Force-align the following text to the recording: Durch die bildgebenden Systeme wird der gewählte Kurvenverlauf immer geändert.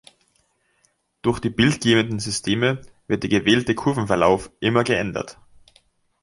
Durch 1.21 1.37
die 1.39 1.51
bildgebenden 1.51 2.17
Systeme 2.19 2.81
wird 3.05 3.21
der 3.21 3.29
gewählte 3.29 3.75
Kurvenverlauf 3.75 4.49
immer 4.59 4.83
geändert. 4.83 5.37